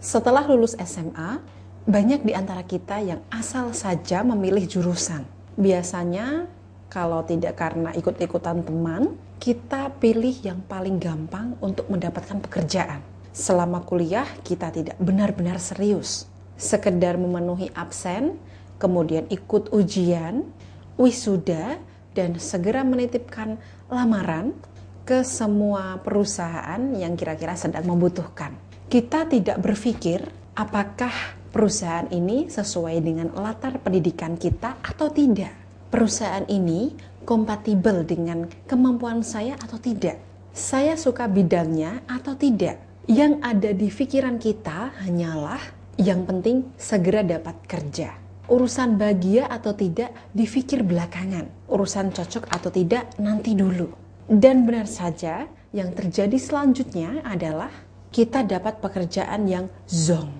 Setelah 0.00 0.48
lulus 0.48 0.72
SMA, 0.80 1.44
banyak 1.84 2.24
di 2.24 2.32
antara 2.32 2.64
kita 2.64 3.04
yang 3.04 3.20
asal 3.28 3.76
saja 3.76 4.24
memilih 4.24 4.64
jurusan. 4.64 5.28
Biasanya, 5.60 6.48
kalau 6.88 7.20
tidak 7.28 7.60
karena 7.60 7.92
ikut-ikutan 7.92 8.64
teman, 8.64 9.20
kita 9.36 9.92
pilih 10.00 10.32
yang 10.40 10.64
paling 10.64 10.96
gampang 10.96 11.52
untuk 11.60 11.84
mendapatkan 11.92 12.40
pekerjaan. 12.40 13.04
Selama 13.36 13.84
kuliah, 13.84 14.24
kita 14.40 14.72
tidak 14.72 14.96
benar-benar 14.96 15.60
serius. 15.60 16.24
Sekedar 16.56 17.20
memenuhi 17.20 17.68
absen, 17.76 18.40
kemudian 18.80 19.28
ikut 19.28 19.68
ujian, 19.68 20.48
wisuda, 20.96 21.76
dan 22.16 22.40
segera 22.40 22.88
menitipkan 22.88 23.60
lamaran 23.92 24.56
ke 25.04 25.20
semua 25.28 26.00
perusahaan 26.00 26.80
yang 26.96 27.20
kira-kira 27.20 27.52
sedang 27.52 27.84
membutuhkan. 27.84 28.69
Kita 28.90 29.22
tidak 29.22 29.62
berpikir 29.62 30.18
apakah 30.58 31.14
perusahaan 31.54 32.10
ini 32.10 32.50
sesuai 32.50 32.98
dengan 32.98 33.30
latar 33.38 33.78
pendidikan 33.78 34.34
kita 34.34 34.82
atau 34.82 35.06
tidak. 35.14 35.54
Perusahaan 35.94 36.42
ini 36.50 36.90
kompatibel 37.22 38.02
dengan 38.02 38.50
kemampuan 38.66 39.22
saya 39.22 39.54
atau 39.62 39.78
tidak. 39.78 40.18
Saya 40.50 40.98
suka 40.98 41.30
bidangnya 41.30 42.02
atau 42.10 42.34
tidak. 42.34 42.82
Yang 43.06 43.38
ada 43.46 43.70
di 43.70 43.94
pikiran 43.94 44.42
kita 44.42 44.90
hanyalah 45.06 45.62
yang 45.94 46.26
penting 46.26 46.74
segera 46.74 47.22
dapat 47.22 47.62
kerja. 47.70 48.18
Urusan 48.50 48.98
bahagia 48.98 49.46
atau 49.46 49.70
tidak 49.70 50.10
difikir 50.34 50.82
belakangan. 50.82 51.46
Urusan 51.70 52.10
cocok 52.10 52.42
atau 52.50 52.74
tidak 52.74 53.06
nanti 53.22 53.54
dulu. 53.54 53.86
Dan 54.26 54.66
benar 54.66 54.90
saja, 54.90 55.46
yang 55.70 55.94
terjadi 55.94 56.34
selanjutnya 56.34 57.22
adalah 57.22 57.70
kita 58.10 58.42
dapat 58.42 58.82
pekerjaan 58.82 59.46
yang 59.46 59.66
zong, 59.86 60.30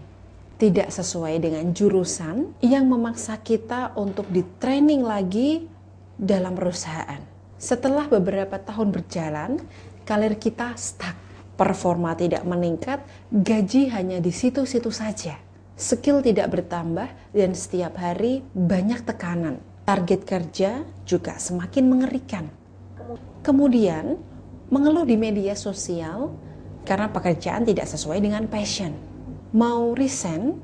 tidak 0.59 0.91
sesuai 0.91 1.39
dengan 1.43 1.71
jurusan 1.71 2.55
yang 2.63 2.87
memaksa 2.87 3.39
kita 3.41 3.95
untuk 3.95 4.27
di 4.31 4.43
training 4.59 5.03
lagi 5.03 5.67
dalam 6.19 6.59
perusahaan. 6.59 7.23
Setelah 7.57 8.11
beberapa 8.11 8.59
tahun 8.59 8.91
berjalan, 8.91 9.63
karir 10.03 10.35
kita 10.37 10.75
stuck, 10.75 11.15
performa 11.55 12.19
tidak 12.19 12.43
meningkat, 12.43 13.03
gaji 13.31 13.93
hanya 13.93 14.19
di 14.19 14.33
situ-situ 14.33 14.91
saja. 14.91 15.39
Skill 15.81 16.21
tidak 16.21 16.53
bertambah 16.53 17.09
dan 17.33 17.57
setiap 17.57 17.97
hari 17.97 18.45
banyak 18.53 19.01
tekanan. 19.07 19.63
Target 19.89 20.23
kerja 20.29 20.71
juga 21.09 21.41
semakin 21.41 21.85
mengerikan 21.89 22.47
Kemudian 23.41 24.21
mengeluh 24.69 25.09
di 25.09 25.17
media 25.17 25.57
sosial 25.57 26.31
karena 26.85 27.09
pekerjaan 27.13 27.65
tidak 27.65 27.87
sesuai 27.89 28.21
dengan 28.21 28.47
passion. 28.49 28.95
Mau 29.57 29.93
resign 29.93 30.59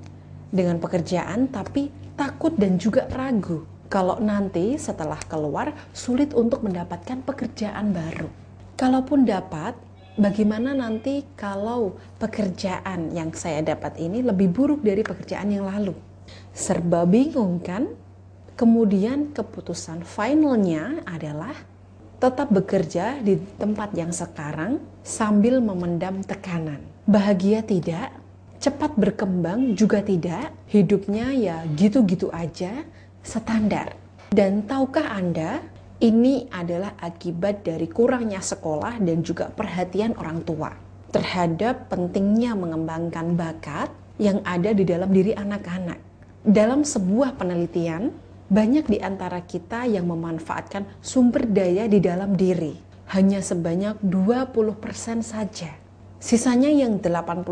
dengan 0.51 0.79
pekerjaan 0.79 1.51
tapi 1.51 1.91
takut 2.17 2.55
dan 2.57 2.81
juga 2.81 3.05
ragu 3.13 3.67
kalau 3.87 4.19
nanti 4.19 4.75
setelah 4.79 5.19
keluar 5.31 5.71
sulit 5.95 6.35
untuk 6.35 6.63
mendapatkan 6.67 7.23
pekerjaan 7.23 7.95
baru. 7.95 8.29
Kalaupun 8.77 9.25
dapat, 9.25 9.79
bagaimana 10.19 10.75
nanti 10.75 11.25
kalau 11.39 11.97
pekerjaan 12.19 13.15
yang 13.15 13.31
saya 13.33 13.63
dapat 13.63 13.97
ini 14.03 14.21
lebih 14.21 14.53
buruk 14.53 14.83
dari 14.83 15.07
pekerjaan 15.07 15.49
yang 15.55 15.71
lalu? 15.71 15.95
Serba 16.51 17.07
bingung 17.07 17.63
kan? 17.63 17.89
Kemudian 18.57 19.37
keputusan 19.37 20.03
finalnya 20.03 21.05
adalah 21.05 21.53
tetap 22.17 22.49
bekerja 22.49 23.21
di 23.21 23.37
tempat 23.61 23.93
yang 23.93 24.13
sekarang 24.13 24.81
sambil 25.05 25.61
memendam 25.61 26.25
tekanan. 26.25 26.81
Bahagia 27.05 27.61
tidak, 27.63 28.11
cepat 28.59 28.97
berkembang 28.97 29.77
juga 29.77 30.01
tidak, 30.01 30.51
hidupnya 30.73 31.31
ya 31.37 31.63
gitu-gitu 31.77 32.33
aja, 32.33 32.83
standar. 33.21 33.95
Dan 34.33 34.65
tahukah 34.67 35.13
Anda, 35.13 35.63
ini 36.03 36.49
adalah 36.53 36.97
akibat 37.01 37.65
dari 37.65 37.89
kurangnya 37.89 38.43
sekolah 38.43 39.01
dan 39.01 39.25
juga 39.25 39.49
perhatian 39.49 40.13
orang 40.19 40.45
tua 40.45 40.73
terhadap 41.15 41.89
pentingnya 41.89 42.53
mengembangkan 42.53 43.33
bakat 43.33 43.89
yang 44.21 44.45
ada 44.45 44.77
di 44.77 44.85
dalam 44.85 45.09
diri 45.13 45.33
anak-anak. 45.33 45.97
Dalam 46.45 46.85
sebuah 46.85 47.41
penelitian, 47.41 48.13
banyak 48.47 48.87
di 48.87 48.99
antara 49.03 49.43
kita 49.43 49.91
yang 49.91 50.07
memanfaatkan 50.07 50.87
sumber 51.03 51.51
daya 51.51 51.91
di 51.91 51.99
dalam 51.99 52.39
diri. 52.39 52.79
Hanya 53.11 53.43
sebanyak 53.43 54.03
20% 54.03 55.23
saja. 55.23 55.75
Sisanya 56.19 56.71
yang 56.71 56.99
80% 56.99 57.43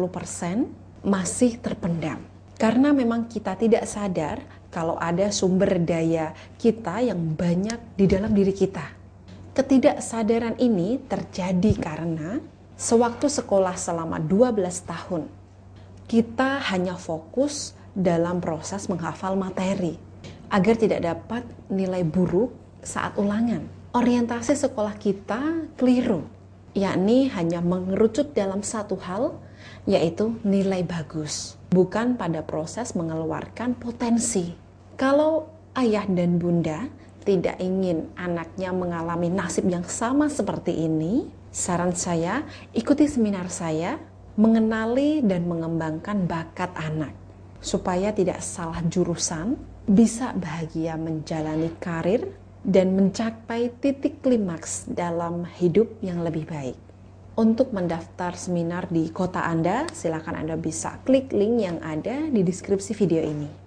masih 1.03 1.59
terpendam. 1.59 2.23
Karena 2.55 2.95
memang 2.95 3.27
kita 3.27 3.59
tidak 3.59 3.87
sadar 3.91 4.39
kalau 4.71 4.95
ada 4.99 5.31
sumber 5.35 5.79
daya 5.83 6.35
kita 6.59 7.03
yang 7.03 7.35
banyak 7.35 7.79
di 7.99 8.07
dalam 8.07 8.31
diri 8.31 8.55
kita. 8.55 8.87
Ketidaksadaran 9.55 10.59
ini 10.59 10.99
terjadi 11.07 11.73
karena 11.79 12.43
sewaktu 12.75 13.31
sekolah 13.31 13.79
selama 13.79 14.19
12 14.19 14.67
tahun, 14.83 15.31
kita 16.11 16.59
hanya 16.75 16.99
fokus 16.99 17.75
dalam 17.95 18.43
proses 18.43 18.91
menghafal 18.91 19.39
materi 19.39 20.14
agar 20.53 20.75
tidak 20.77 21.01
dapat 21.05 21.43
nilai 21.73 22.05
buruk 22.05 22.53
saat 22.85 23.17
ulangan. 23.17 23.65
Orientasi 23.95 24.59
sekolah 24.59 24.99
kita 24.99 25.71
keliru, 25.79 26.27
yakni 26.75 27.31
hanya 27.31 27.63
mengerucut 27.63 28.35
dalam 28.35 28.61
satu 28.61 28.99
hal, 28.99 29.39
yaitu 29.87 30.35
nilai 30.43 30.83
bagus, 30.83 31.55
bukan 31.71 32.19
pada 32.19 32.43
proses 32.43 32.93
mengeluarkan 32.99 33.79
potensi. 33.79 34.53
Kalau 34.99 35.47
ayah 35.79 36.05
dan 36.11 36.43
bunda 36.43 36.91
tidak 37.23 37.57
ingin 37.63 38.11
anaknya 38.19 38.75
mengalami 38.75 39.31
nasib 39.31 39.65
yang 39.71 39.87
sama 39.87 40.27
seperti 40.27 40.75
ini, 40.75 41.31
saran 41.55 41.95
saya 41.95 42.43
ikuti 42.75 43.07
seminar 43.07 43.47
saya 43.49 43.97
mengenali 44.35 45.23
dan 45.23 45.47
mengembangkan 45.47 46.27
bakat 46.27 46.75
anak 46.75 47.24
supaya 47.65 48.13
tidak 48.13 48.45
salah 48.45 48.85
jurusan 48.85 49.57
bisa 49.89 50.37
bahagia 50.37 51.01
menjalani 51.01 51.73
karir 51.81 52.29
dan 52.61 52.93
mencapai 52.93 53.73
titik 53.81 54.21
klimaks 54.21 54.85
dalam 54.85 55.49
hidup 55.57 55.89
yang 56.05 56.21
lebih 56.21 56.45
baik. 56.45 56.77
Untuk 57.35 57.73
mendaftar 57.73 58.37
seminar 58.37 58.87
di 58.93 59.11
kota 59.11 59.43
Anda, 59.43 59.89
silakan 59.91 60.45
Anda 60.45 60.55
bisa 60.61 61.03
klik 61.03 61.33
link 61.33 61.67
yang 61.67 61.83
ada 61.83 62.31
di 62.31 62.47
deskripsi 62.47 62.93
video 62.95 63.25
ini. 63.25 63.64